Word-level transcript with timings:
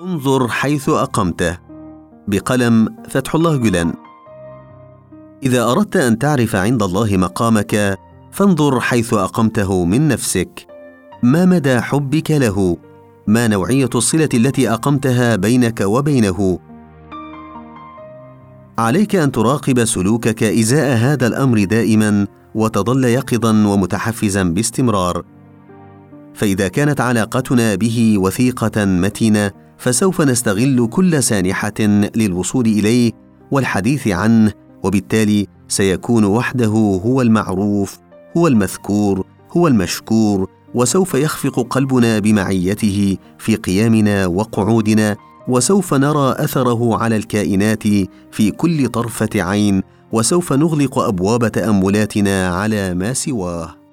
انظر 0.00 0.48
حيث 0.48 0.88
أقمته. 0.88 1.58
بقلم 2.28 2.88
فتح 3.08 3.34
الله 3.34 3.56
جلان. 3.56 3.92
إذا 5.42 5.70
أردت 5.70 5.96
أن 5.96 6.18
تعرف 6.18 6.56
عند 6.56 6.82
الله 6.82 7.16
مقامك 7.16 7.98
فانظر 8.32 8.80
حيث 8.80 9.14
أقمته 9.14 9.84
من 9.84 10.08
نفسك. 10.08 10.66
ما 11.22 11.44
مدى 11.44 11.80
حبك 11.80 12.30
له؟ 12.30 12.76
ما 13.26 13.48
نوعية 13.48 13.90
الصلة 13.94 14.28
التي 14.34 14.70
أقمتها 14.70 15.36
بينك 15.36 15.80
وبينه؟ 15.80 16.58
عليك 18.78 19.16
أن 19.16 19.32
تراقب 19.32 19.84
سلوكك 19.84 20.42
إزاء 20.42 20.96
هذا 20.96 21.26
الأمر 21.26 21.64
دائما 21.64 22.26
وتظل 22.54 23.04
يقظا 23.04 23.50
ومتحفزا 23.50 24.42
باستمرار. 24.42 25.24
فإذا 26.34 26.68
كانت 26.68 27.00
علاقتنا 27.00 27.74
به 27.74 28.18
وثيقة 28.18 28.84
متينة 28.84 29.63
فسوف 29.84 30.20
نستغل 30.20 30.88
كل 30.90 31.22
سانحة 31.22 31.80
للوصول 32.16 32.66
إليه 32.66 33.12
والحديث 33.50 34.08
عنه 34.08 34.52
وبالتالي 34.82 35.46
سيكون 35.68 36.24
وحده 36.24 36.66
هو 37.04 37.22
المعروف 37.22 37.98
هو 38.36 38.46
المذكور 38.46 39.26
هو 39.56 39.68
المشكور 39.68 40.48
وسوف 40.74 41.14
يخفق 41.14 41.60
قلبنا 41.60 42.18
بمعيته 42.18 43.16
في 43.38 43.56
قيامنا 43.56 44.26
وقعودنا 44.26 45.16
وسوف 45.48 45.94
نرى 45.94 46.34
أثره 46.38 46.96
على 46.96 47.16
الكائنات 47.16 47.82
في 48.32 48.50
كل 48.50 48.88
طرفة 48.88 49.30
عين 49.34 49.82
وسوف 50.12 50.52
نغلق 50.52 50.98
أبواب 50.98 51.52
تأملاتنا 51.52 52.48
على 52.48 52.94
ما 52.94 53.12
سواه. 53.12 53.83